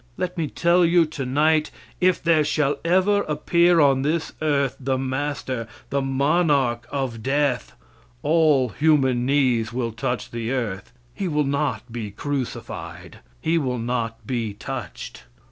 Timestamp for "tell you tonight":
0.47-1.69